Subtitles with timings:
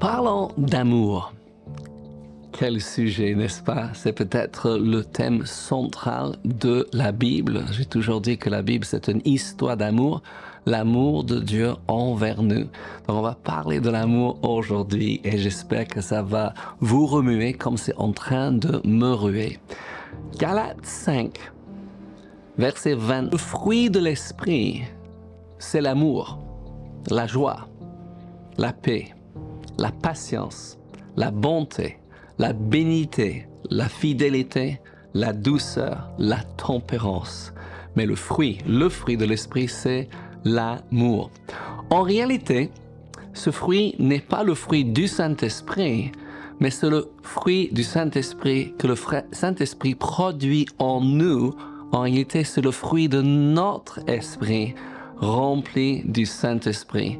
[0.00, 1.34] Parlons d'amour.
[2.52, 3.90] Quel sujet, n'est-ce pas?
[3.92, 7.66] C'est peut-être le thème central de la Bible.
[7.70, 10.22] J'ai toujours dit que la Bible, c'est une histoire d'amour,
[10.64, 12.64] l'amour de Dieu envers nous.
[12.64, 12.68] Donc
[13.08, 17.96] on va parler de l'amour aujourd'hui et j'espère que ça va vous remuer comme c'est
[17.96, 19.58] en train de me ruer.
[20.38, 21.38] Galates 5,
[22.56, 23.32] verset 20.
[23.32, 24.82] Le fruit de l'esprit,
[25.58, 26.38] c'est l'amour,
[27.10, 27.68] la joie,
[28.56, 29.14] la paix,
[29.80, 30.78] la patience,
[31.16, 31.98] la bonté,
[32.38, 34.80] la bénité, la fidélité,
[35.14, 37.52] la douceur, la tempérance.
[37.96, 40.08] Mais le fruit, le fruit de l'esprit, c'est
[40.44, 41.30] l'amour.
[41.88, 42.70] En réalité,
[43.32, 46.12] ce fruit n'est pas le fruit du Saint-Esprit,
[46.60, 48.96] mais c'est le fruit du Saint-Esprit que le
[49.32, 51.54] Saint-Esprit produit en nous.
[51.90, 54.74] En réalité, c'est le fruit de notre esprit
[55.16, 57.18] rempli du Saint-Esprit.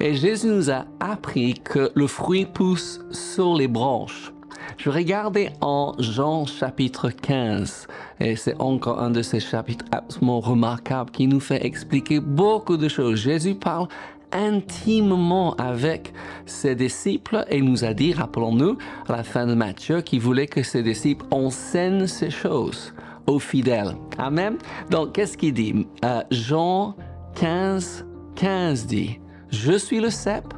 [0.00, 4.32] Et Jésus nous a appris que le fruit pousse sur les branches.
[4.76, 7.86] Je regardais en Jean chapitre 15
[8.20, 12.88] et c'est encore un de ces chapitres absolument remarquables qui nous fait expliquer beaucoup de
[12.88, 13.20] choses.
[13.20, 13.88] Jésus parle
[14.32, 16.12] intimement avec
[16.44, 18.76] ses disciples et nous a dit, rappelons-nous,
[19.08, 22.92] à la fin de Matthieu, qu'il voulait que ses disciples enseignent ces choses
[23.26, 23.94] aux fidèles.
[24.18, 24.56] Amen.
[24.90, 25.86] Donc, qu'est-ce qu'il dit?
[26.04, 26.96] Euh, Jean
[27.36, 30.52] 15, 15 dit, Je suis le cep,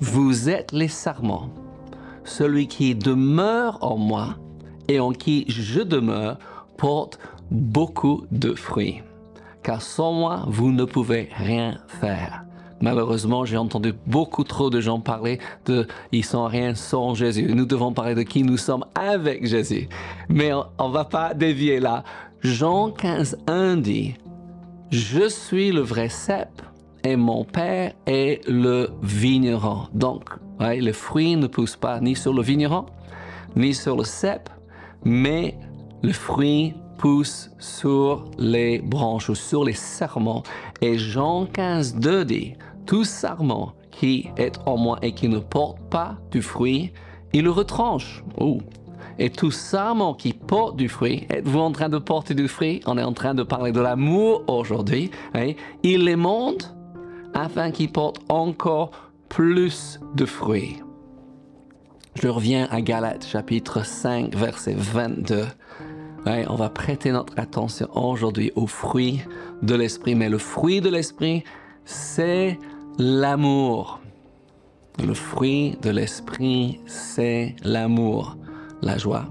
[0.00, 1.50] vous êtes les sarments.
[2.24, 4.36] Celui qui demeure en moi
[4.88, 6.38] et en qui je demeure
[6.76, 7.18] porte
[7.50, 9.02] beaucoup de fruits.
[9.62, 12.44] Car sans moi, vous ne pouvez rien faire.
[12.80, 17.52] Malheureusement, j'ai entendu beaucoup trop de gens parler de ils sont rien sans Jésus.
[17.52, 19.88] Nous devons parler de qui nous sommes avec Jésus.
[20.28, 22.04] Mais on, ne va pas dévier là.
[22.40, 24.14] Jean 15, 1 dit
[24.90, 26.62] Je suis le vrai cep
[27.04, 29.88] et mon père est le vigneron.
[29.92, 30.24] Donc,
[30.60, 32.86] ouais, le fruit ne pousse pas ni sur le vigneron,
[33.56, 34.48] ni sur le cep,
[35.04, 35.58] mais
[36.02, 40.42] le fruit pousse sur les branches ou sur les serments.
[40.80, 42.54] Et Jean 15, 2 dit,
[42.86, 46.92] tout serment qui est en moi et qui ne porte pas du fruit,
[47.32, 48.24] il le retranche.
[49.18, 52.80] Et tout serment qui porte du fruit, êtes-vous en train de porter du fruit?
[52.86, 55.10] On est en train de parler de l'amour aujourd'hui.
[55.34, 55.52] Hein?
[55.82, 56.74] Il les monte
[57.38, 58.90] afin qu'il porte encore
[59.28, 60.82] plus de fruits.
[62.14, 65.46] Je reviens à Galates chapitre 5 verset 22.
[66.26, 69.20] on va prêter notre attention aujourd'hui aux fruits
[69.62, 71.44] de l'esprit, mais le fruit de l'esprit,
[71.84, 72.58] c'est
[72.98, 74.00] l'amour.
[75.04, 78.36] Le fruit de l'esprit, c'est l'amour,
[78.82, 79.26] la joie,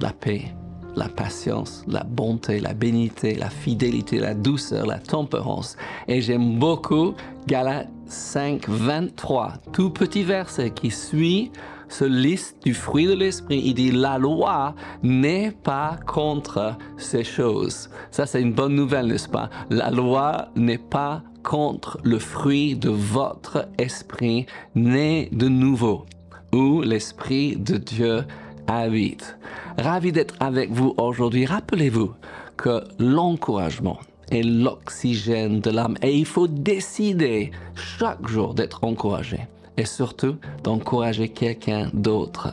[0.00, 0.54] la paix,
[0.96, 5.76] la patience, la bonté, la bénité, la fidélité, la douceur, la tempérance.
[6.08, 7.14] Et j'aime beaucoup
[7.46, 11.50] Galates 5, 23, tout petit verset qui suit
[11.88, 13.60] ce liste du fruit de l'esprit.
[13.64, 17.90] Il dit, la loi n'est pas contre ces choses.
[18.10, 19.50] Ça, c'est une bonne nouvelle, n'est-ce pas?
[19.70, 26.06] La loi n'est pas contre le fruit de votre esprit né de nouveau,
[26.52, 28.24] où l'esprit de Dieu
[28.66, 29.36] habite.
[29.78, 31.46] Ravi d'être avec vous aujourd'hui.
[31.46, 32.12] Rappelez-vous
[32.56, 33.98] que l'encouragement
[34.30, 39.40] est l'oxygène de l'âme et il faut décider chaque jour d'être encouragé
[39.76, 42.52] et surtout d'encourager quelqu'un d'autre.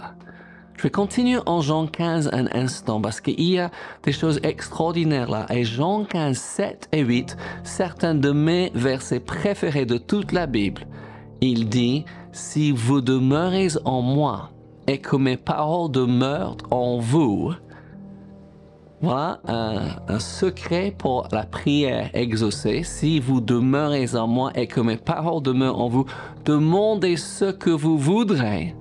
[0.77, 3.69] Je vais continuer en Jean 15 un instant parce qu'il y a
[4.01, 5.45] des choses extraordinaires là.
[5.51, 10.87] Et Jean 15, 7 et 8, certains de mes versets préférés de toute la Bible,
[11.39, 14.49] il dit, si vous demeurez en moi
[14.91, 17.53] et que mes paroles demeurent en vous.
[19.01, 22.83] Voilà un, secret pour la prière exaucée.
[22.83, 26.05] Si vous demeurez en moi et que mes paroles demeurent en vous,
[26.43, 28.75] demandez ce que vous voudrez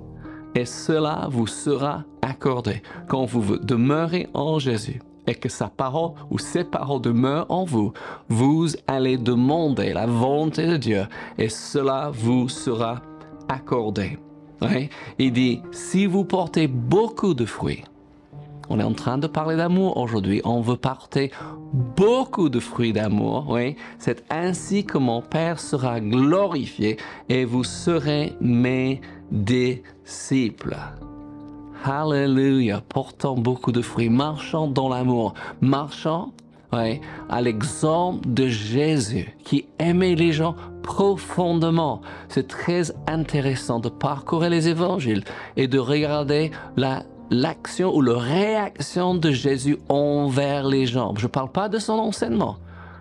[0.56, 2.82] et cela vous sera accordé.
[3.06, 7.92] Quand vous demeurez en Jésus et que sa parole ou ses paroles demeurent en vous,
[8.28, 11.06] vous allez demander la volonté de Dieu
[11.38, 13.00] et cela vous sera
[13.48, 14.18] accordé.
[15.18, 17.84] Il dit, si vous portez beaucoup de fruits,
[18.72, 20.40] on est en train de parler d'amour aujourd'hui.
[20.44, 21.32] On veut porter
[21.72, 23.58] beaucoup de fruits d'amour.
[23.98, 26.96] C'est ainsi que mon Père sera glorifié
[27.28, 29.00] et vous serez mes
[29.32, 30.76] disciples.
[31.82, 36.32] Alléluia, portant beaucoup de fruits, marchant dans l'amour, marchant
[36.72, 42.00] oui, à l'exemple de Jésus qui aimait les gens profondément.
[42.28, 45.24] C'est très intéressant de parcourir les évangiles
[45.56, 51.14] et de regarder la l'action ou la réaction de Jésus envers les gens.
[51.16, 52.56] Je ne parle pas de son enseignement.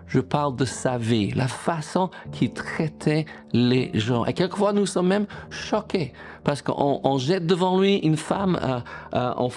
[0.06, 4.24] je parle de sa vie, la façon qu'il traitait les gens.
[4.24, 6.12] Et quelquefois, nous sommes même choqués
[6.44, 8.80] parce qu'on jette devant lui une femme euh,
[9.14, 9.50] euh, en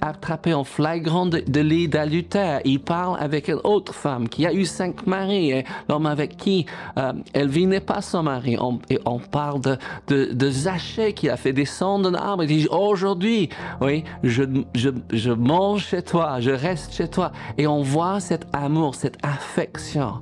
[0.00, 1.40] attrapée en flagrant de,
[1.86, 2.60] d'adultère.
[2.64, 6.66] Il parle avec une autre femme qui a eu cinq maris et l'homme avec qui
[6.98, 8.56] euh, n'est pas son mari.
[8.90, 9.76] et on parle de,
[10.08, 12.44] de, de Zachée qui a fait descendre un arbre.
[12.44, 13.48] Il dit aujourd'hui,
[13.80, 14.44] oui, je,
[14.74, 17.32] je, je mange chez toi, je reste chez toi.
[17.56, 20.14] Et on voit cet amour, cette affection,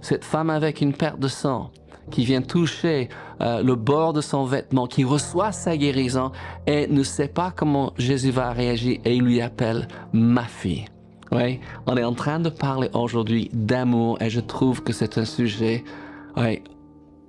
[0.00, 1.70] cette femme avec une perte de sang
[2.10, 3.08] qui vient toucher
[3.40, 6.32] euh, le bord de son vêtement, qui reçoit sa guérison
[6.66, 10.86] et ne sait pas comment Jésus va réagir et il lui appelle ma fille.
[11.32, 15.24] Oui, on est en train de parler aujourd'hui d'amour et je trouve que c'est un
[15.24, 15.82] sujet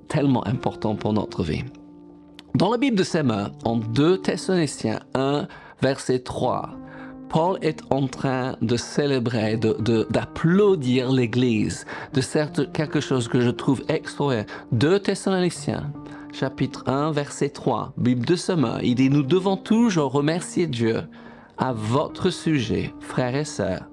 [0.08, 1.64] tellement important pour notre vie.
[2.56, 5.48] Dans la Bible de Séma, en 2 Thessaloniciens 1,
[5.82, 6.72] verset 3,
[7.30, 13.50] Paul est en train de célébrer, d'applaudir de, l'Église, de certes quelque chose que je
[13.50, 14.46] trouve extraordinaire.
[14.72, 15.92] 2 Thessaloniciens,
[16.32, 21.02] chapitre 1, verset 3, Bible de Semaine, il dit, nous devons toujours remercier Dieu
[21.58, 23.90] à votre sujet, frères et sœurs.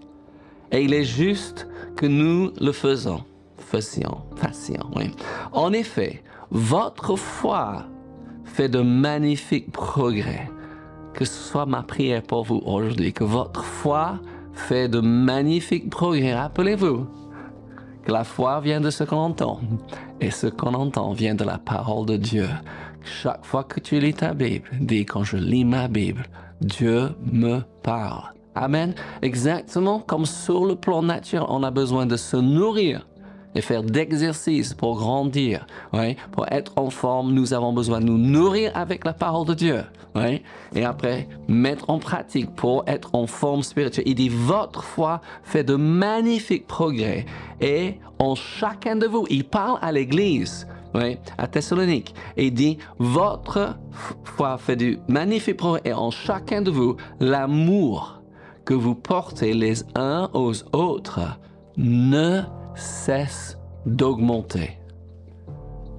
[0.71, 1.67] Et il est juste
[1.97, 3.25] que nous le faisons.
[3.59, 5.11] Faisions, fassions, oui.
[5.53, 7.87] En effet, votre foi
[8.45, 10.49] fait de magnifiques progrès
[11.15, 14.19] que ce soit ma prière pour vous aujourd'hui, que votre foi
[14.53, 16.35] fait de magnifiques progrès.
[16.35, 17.07] Rappelez-vous
[18.05, 19.61] que la foi vient de ce qu'on entend,
[20.21, 22.49] et ce qu'on entend vient de la parole de Dieu.
[23.03, 26.27] Chaque fois que tu lis ta Bible, dis quand je lis ma Bible,
[26.61, 28.33] Dieu me parle.
[28.55, 28.95] Amen.
[29.23, 33.07] Exactement comme sur le plan naturel, on a besoin de se nourrir
[33.55, 38.19] et faire d'exercices pour grandir, oui, pour être en forme, nous avons besoin de nous
[38.19, 39.85] nourrir avec la parole de Dieu,
[40.15, 40.43] oui,
[40.75, 44.05] et après mettre en pratique pour être en forme spirituelle.
[44.07, 47.27] Il dit, votre foi fait de magnifiques progrès.
[47.61, 52.79] Et en chacun de vous, il parle à l'Église, oui, à Thessalonique, et il dit,
[52.99, 53.77] votre
[54.23, 55.83] foi fait de magnifiques progrès.
[55.85, 58.21] Et en chacun de vous, l'amour
[58.65, 61.21] que vous portez les uns aux autres
[61.77, 62.43] ne
[62.75, 64.79] cesse d'augmenter.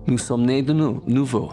[0.08, 1.50] Nous sommes nés de nous, nouveau.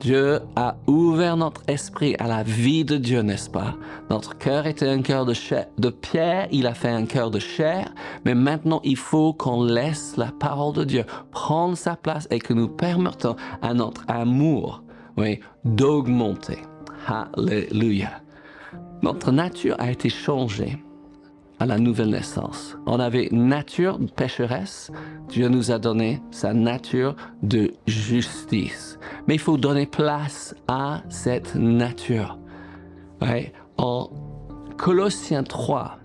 [0.00, 3.74] Dieu a ouvert notre esprit à la vie de Dieu, n'est-ce pas?
[4.10, 5.32] Notre cœur était un cœur de,
[5.78, 7.92] de pierre, il a fait un cœur de chair,
[8.24, 12.52] mais maintenant il faut qu'on laisse la parole de Dieu prendre sa place et que
[12.52, 14.82] nous permettons à notre amour,
[15.16, 16.58] oui, d'augmenter.
[17.06, 18.20] Alléluia.
[19.02, 20.78] Notre nature a été changée
[21.58, 22.76] à la nouvelle naissance.
[22.86, 24.90] On avait nature pécheresse,
[25.28, 28.98] Dieu nous a donné sa nature de justice.
[29.26, 32.38] Mais il faut donner place à cette nature.
[33.78, 34.10] En
[34.76, 35.98] Colossiens 3,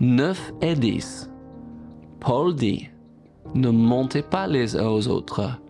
[0.00, 1.30] 9 et 10,
[2.20, 2.88] Paul dit,
[3.54, 5.60] ne montez pas les uns aux autres,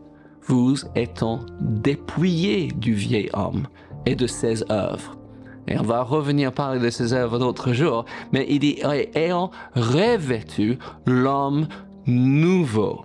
[0.43, 3.67] vous étant dépouillés du vieil homme
[4.07, 5.17] et de ses œuvres
[5.67, 8.81] et on va revenir parler de ces œuvres d'autres jours, mais il dit,
[9.15, 11.67] ayant revêtu l'homme
[12.07, 13.05] nouveau.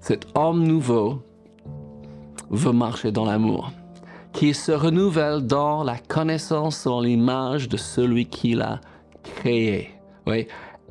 [0.00, 1.22] Cet homme nouveau
[2.50, 3.72] veut marcher dans l'amour,
[4.32, 8.80] qui se renouvelle dans la connaissance en l'image de celui qui l'a
[9.22, 9.90] créé.
[10.26, 10.46] Oui,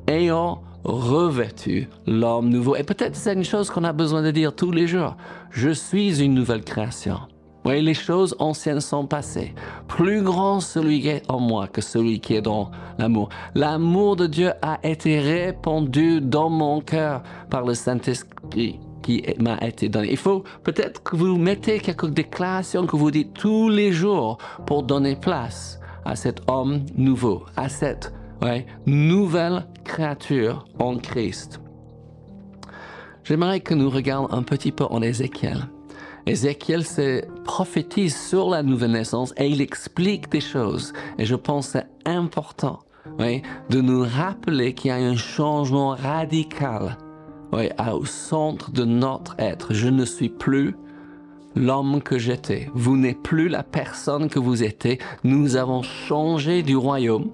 [0.08, 2.76] ayant revêtu l'homme nouveau.
[2.76, 5.16] Et peut-être c'est une chose qu'on a besoin de dire tous les jours.
[5.52, 7.20] Je suis une nouvelle création.
[7.68, 9.54] Oui, les choses anciennes sont passées.
[9.90, 13.28] Plus grand celui qui est en moi que celui qui est dans l'amour.
[13.56, 19.90] L'amour de Dieu a été répandu dans mon cœur par le Saint-Esprit qui m'a été
[19.90, 20.12] donné.
[20.12, 24.84] Il faut peut-être que vous mettez quelques déclarations que vous dites tous les jours pour
[24.84, 28.14] donner place à cet homme nouveau, à cette
[28.86, 31.60] nouvelle créature en Christ.
[33.26, 35.68] J'aimerais que nous regardions un petit peu en Ézéchiel.
[36.28, 40.92] Ézéchiel se prophétise sur la nouvelle naissance et il explique des choses.
[41.18, 42.80] Et je pense que c'est important
[43.18, 46.98] de nous rappeler qu'il y a un changement radical
[47.54, 49.74] au centre de notre être.
[49.74, 50.76] Je ne suis plus
[51.56, 52.70] l'homme que j'étais.
[52.74, 55.00] Vous n'êtes plus la personne que vous étiez.
[55.24, 57.32] Nous avons changé du royaume.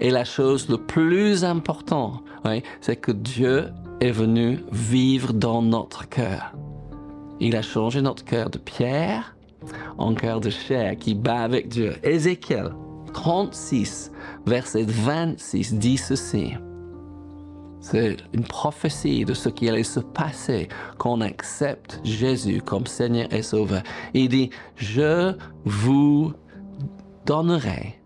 [0.00, 2.22] Et la chose le plus importante,
[2.80, 3.66] c'est que Dieu
[4.00, 6.52] est venu vivre dans notre cœur.
[7.44, 9.34] Il a changé notre cœur de pierre
[9.98, 11.94] en cœur de chair qui bat avec Dieu.
[12.04, 12.70] Ézéchiel
[13.14, 14.12] 36,
[14.46, 16.54] verset 26 dit ceci.
[17.80, 20.68] C'est une prophétie de ce qui allait se passer
[20.98, 23.82] quand on accepte Jésus comme Seigneur et Sauveur.
[24.14, 25.34] Il dit, je
[25.64, 26.32] vous
[27.26, 27.98] donnerai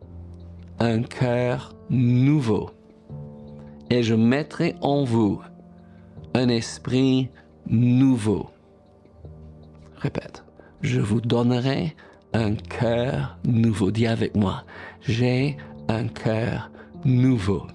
[0.79, 2.71] un cœur nouveau
[3.91, 5.43] et je mettrai en vous
[6.33, 7.29] un esprit
[7.67, 8.49] nouveau.
[9.99, 10.45] Répète,
[10.83, 11.97] je vous donnerai
[12.33, 13.91] un cœur nouveau.
[13.91, 14.65] Dis avec moi,
[15.01, 15.57] j'ai
[15.89, 16.71] un cœur
[17.05, 17.67] nouveau.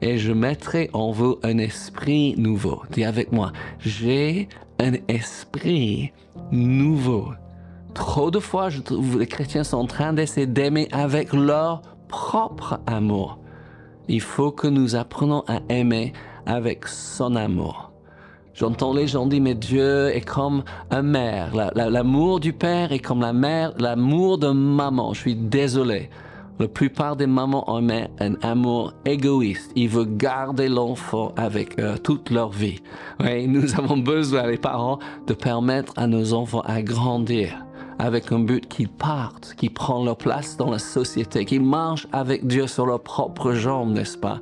[0.00, 2.82] Et je mettrai en vous un esprit nouveau.
[2.90, 4.48] Dis avec moi, j'ai
[4.78, 6.12] un esprit
[6.52, 7.32] nouveau.
[7.94, 8.68] Trop de fois,
[9.18, 13.40] les chrétiens sont en train d'essayer d'aimer avec leur propre amour.
[14.06, 16.12] Il faut que nous apprenions à aimer
[16.46, 17.87] avec son amour.
[18.58, 21.52] J'entends les gens dire, mais Dieu est comme un mère.
[21.76, 25.14] L'amour du père est comme la mère, l'amour de maman.
[25.14, 26.10] Je suis désolé.
[26.58, 27.88] La plupart des mamans ont
[28.18, 29.70] un amour égoïste.
[29.76, 32.82] Ils veulent garder l'enfant avec eux toute leur vie.
[33.20, 34.98] Oui, nous avons besoin, les parents,
[35.28, 37.64] de permettre à nos enfants à grandir
[38.00, 42.44] avec un but qu'ils partent, qu'ils prennent leur place dans la société, qu'ils marchent avec
[42.44, 44.40] Dieu sur leurs propres jambes, n'est-ce pas?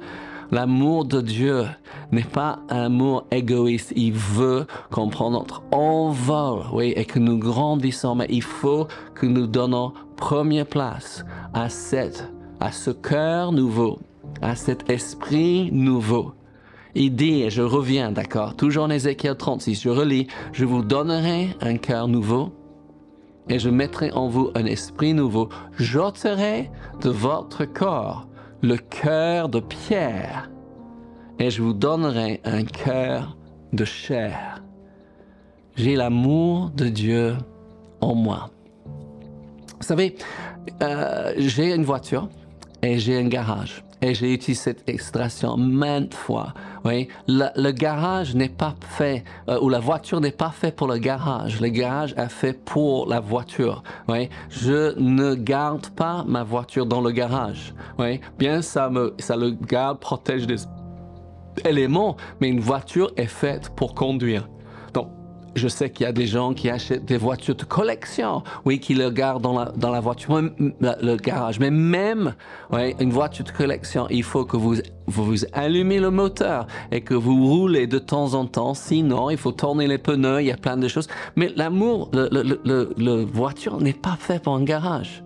[0.50, 1.64] L'amour de Dieu
[2.12, 3.92] n'est pas un amour égoïste.
[3.96, 8.14] Il veut qu'on prenne notre envol, oui, et que nous grandissons.
[8.14, 13.98] Mais il faut que nous donnons première place à cette, à ce cœur nouveau,
[14.40, 16.32] à cet esprit nouveau.
[16.94, 21.50] Il dit, et je reviens, d'accord, toujours en Ézéchiel 36, je relis, je vous donnerai
[21.60, 22.52] un cœur nouveau
[23.48, 25.48] et je mettrai en vous un esprit nouveau.
[25.78, 26.70] J'ôterai
[27.02, 28.26] de votre corps
[28.66, 30.50] le cœur de pierre
[31.38, 33.36] et je vous donnerai un cœur
[33.72, 34.60] de chair.
[35.76, 37.36] J'ai l'amour de Dieu
[38.00, 38.50] en moi.
[39.78, 40.16] Vous savez,
[40.82, 42.28] euh, j'ai une voiture
[42.82, 43.84] et j'ai un garage.
[44.02, 46.52] Et j'ai utilisé cette extraction maintes fois.
[46.84, 50.98] Oui, le, garage n'est pas fait, euh, ou la voiture n'est pas fait pour le
[50.98, 51.60] garage.
[51.60, 53.82] Le garage est fait pour la voiture.
[54.08, 57.74] Oui, je ne garde pas ma voiture dans le garage.
[57.98, 60.58] Oui, bien ça me, ça le garde, protège des
[61.64, 64.46] éléments, mais une voiture est faite pour conduire
[65.56, 68.94] je sais qu'il y a des gens qui achètent des voitures de collection, oui, qui
[68.94, 71.58] le gardent dans la, dans la voiture, le garage.
[71.58, 72.34] Mais même
[72.70, 77.14] ouais, une voiture de collection, il faut que vous, vous, allumez le moteur et que
[77.14, 78.74] vous roulez de temps en temps.
[78.74, 81.08] Sinon, il faut tourner les pneus, il y a plein de choses.
[81.36, 82.28] Mais l'amour, le,
[82.96, 85.22] le, voiture n'est pas fait pour un garage.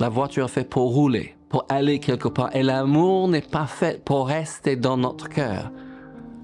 [0.00, 2.54] La voiture est faite pour rouler, pour aller quelque part.
[2.54, 5.70] Et l'amour n'est pas fait pour rester dans notre cœur.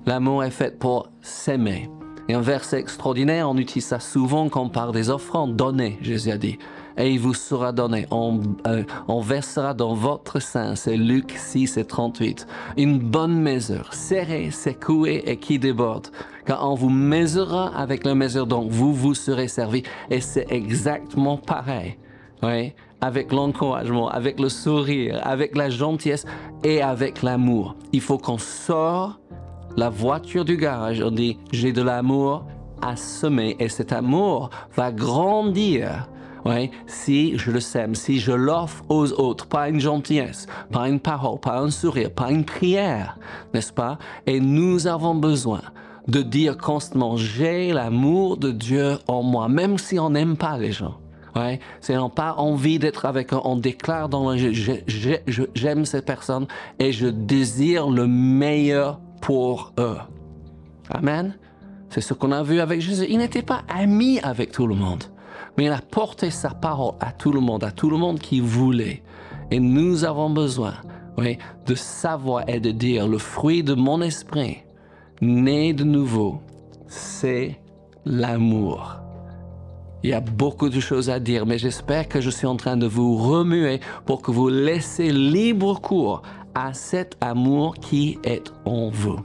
[0.06, 1.88] L'amour est fait pour s'aimer.
[2.28, 5.56] Et un verset extraordinaire, on utilise ça souvent quand on parle des offrandes.
[5.56, 6.58] données, Jésus a dit.
[6.96, 8.06] Et il vous sera donné.
[8.10, 13.92] On, euh, on versera dans votre sein, c'est Luc 6 et 38, une bonne mesure,
[13.92, 16.08] serrée, secouée et qui déborde.
[16.46, 19.82] Car on vous mesurera avec la mesure dont vous vous serez servi.
[20.10, 21.98] Et c'est exactement pareil.
[22.42, 26.24] Oui, avec l'encouragement, avec le sourire, avec la gentillesse
[26.62, 27.76] et avec l'amour.
[27.92, 29.20] Il faut qu'on sorte
[29.76, 32.44] la voiture du garage, on dit j'ai de l'amour
[32.82, 36.08] à semer et cet amour va grandir.
[36.44, 41.00] Oui, si je le sème, si je l'offre aux autres, pas une gentillesse, pas une
[41.00, 43.18] parole, pas un sourire, pas une prière,
[43.54, 43.96] n'est-ce pas?
[44.26, 45.62] Et nous avons besoin
[46.06, 50.72] de dire constamment, j'ai l'amour de Dieu en moi, même si on n'aime pas les
[50.72, 50.98] gens.
[51.34, 54.52] Ouais, si on n'a pas envie d'être avec eux, on déclare dans le
[55.54, 56.46] j'aime cette personne
[56.78, 59.96] et je désire le meilleur pour eux.
[60.90, 61.34] Amen.
[61.88, 63.06] C'est ce qu'on a vu avec Jésus.
[63.08, 65.04] Il n'était pas ami avec tout le monde,
[65.56, 68.40] mais il a porté sa parole à tout le monde, à tout le monde qui
[68.40, 69.02] voulait.
[69.50, 70.74] Et nous avons besoin
[71.16, 74.58] oui, de savoir et de dire le fruit de mon esprit,
[75.22, 76.42] né de nouveau,
[76.86, 77.58] c'est
[78.04, 78.96] l'amour.
[80.02, 82.76] Il y a beaucoup de choses à dire, mais j'espère que je suis en train
[82.76, 86.20] de vous remuer pour que vous laissez libre cours
[86.54, 89.18] à cet amour qui est en vous.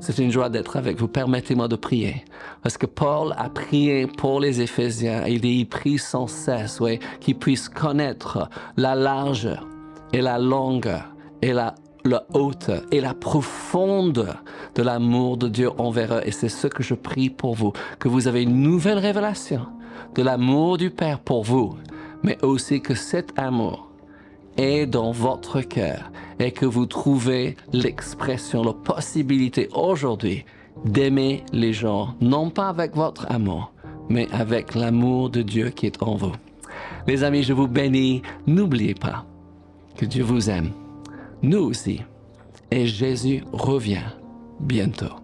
[0.00, 1.08] C'est une joie d'être avec vous.
[1.08, 2.24] Permettez-moi de prier.
[2.62, 5.26] Parce que Paul a prié pour les Éphésiens.
[5.26, 9.66] Il dit, il prie sans cesse, oui, qu'ils puissent connaître la largeur
[10.12, 14.28] et la longueur et la, la haute et la profonde
[14.76, 16.22] de l'amour de Dieu envers eux.
[16.24, 17.72] Et c'est ce que je prie pour vous.
[17.98, 19.66] Que vous avez une nouvelle révélation
[20.14, 21.74] de l'amour du Père pour vous.
[22.22, 23.87] Mais aussi que cet amour
[24.58, 30.44] est dans votre cœur et que vous trouvez l'expression, la possibilité aujourd'hui
[30.84, 33.72] d'aimer les gens, non pas avec votre amour,
[34.08, 36.32] mais avec l'amour de Dieu qui est en vous.
[37.06, 38.22] Les amis, je vous bénis.
[38.46, 39.24] N'oubliez pas
[39.96, 40.70] que Dieu vous aime.
[41.42, 42.02] Nous aussi.
[42.70, 44.04] Et Jésus revient
[44.60, 45.16] bientôt.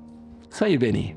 [0.51, 1.15] Soyez bénis.